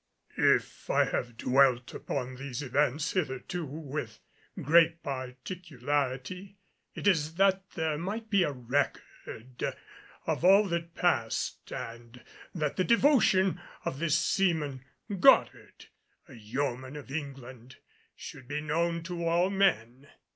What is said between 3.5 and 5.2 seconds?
with great